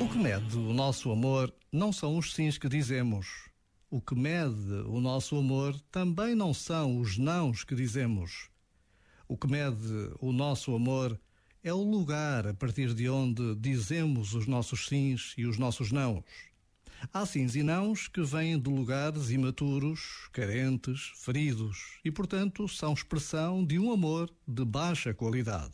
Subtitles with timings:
[0.00, 3.48] O que mede o nosso amor não são os sims que dizemos.
[3.88, 8.50] O que mede o nosso amor também não são os nãos que dizemos.
[9.28, 11.16] O que mede o nosso amor
[11.62, 16.24] é o lugar a partir de onde dizemos os nossos sims e os nossos nãos.
[17.10, 23.64] Há sims e nãos que vêm de lugares imaturos, carentes, feridos e, portanto, são expressão
[23.64, 25.72] de um amor de baixa qualidade.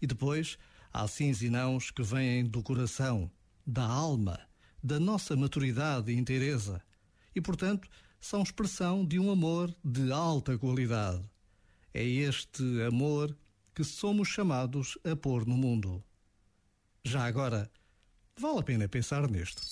[0.00, 0.58] E depois
[0.92, 3.30] há sims e nãos que vêm do coração,
[3.66, 4.38] da alma,
[4.82, 6.82] da nossa maturidade e inteireza
[7.34, 7.88] e, portanto,
[8.20, 11.22] são expressão de um amor de alta qualidade.
[11.94, 13.36] É este amor
[13.74, 16.02] que somos chamados a pôr no mundo.
[17.02, 17.70] Já agora,
[18.38, 19.62] vale a pena pensar nisto.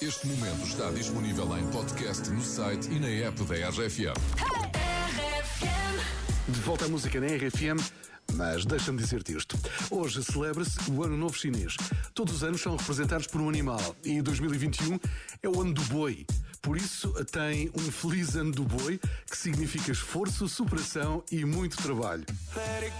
[0.00, 4.12] Este momento está disponível em podcast no site e na app da RFM.
[6.46, 7.82] De volta à música na RFM,
[8.34, 9.58] mas deixa-me dizer-te isto.
[9.90, 11.78] Hoje celebra-se o Ano Novo Chinês.
[12.12, 15.00] Todos os anos são representados por um animal e 2021
[15.42, 16.26] é o ano do boi.
[16.60, 22.26] Por isso tem um feliz ano do boi, que significa esforço, superação e muito trabalho.
[22.54, 22.92] Let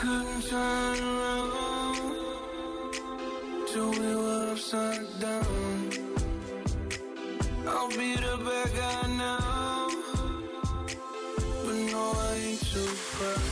[0.00, 2.16] couldn't turn around
[3.66, 5.90] till we were upside down.
[7.68, 9.90] I'll be the bad guy now,
[11.64, 13.42] but no, I ain't too proud.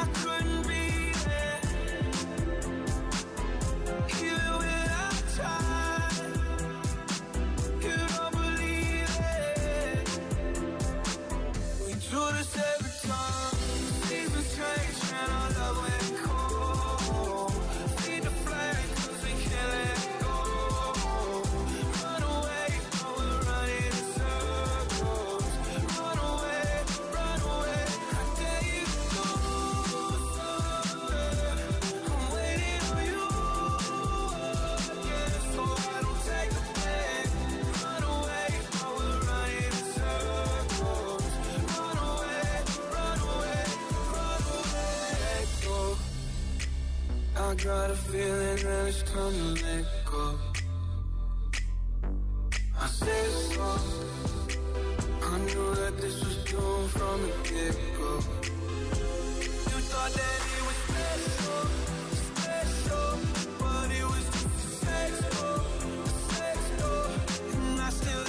[0.00, 0.84] I couldn't be
[1.26, 1.60] there,
[7.82, 10.08] even don't believe it.
[11.84, 12.89] We do this every
[15.22, 15.99] and our love will
[47.64, 50.38] got a feeling that it's time to let go.
[52.80, 53.78] I said so.
[55.22, 58.12] I knew that this was doomed from the get go.
[59.70, 61.62] You thought that it was special,
[62.40, 63.10] special,
[63.58, 65.58] but it was just a sex a
[66.32, 66.58] sex
[67.52, 68.24] and I still.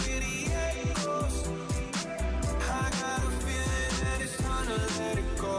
[2.64, 5.56] I got a feeling that it's time to let it go,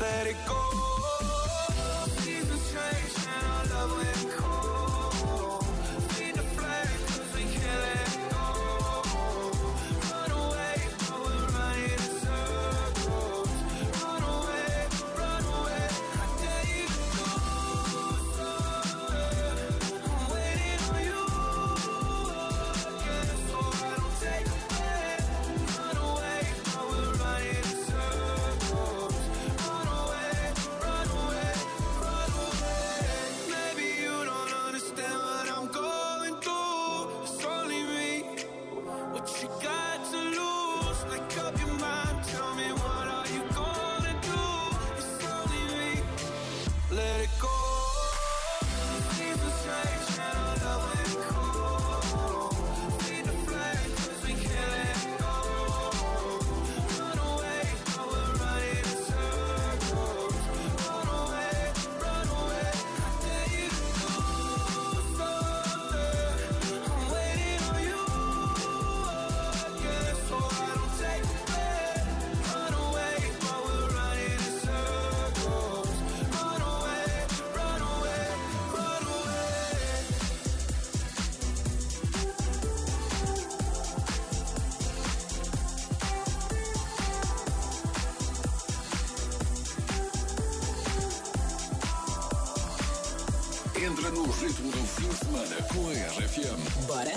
[0.00, 0.97] let it go.
[93.80, 96.58] Entra no ritmo do fim de semana com a RFM.
[96.88, 97.12] Bora?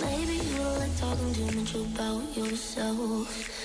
[0.00, 3.61] Maybe you like talking too much about yourself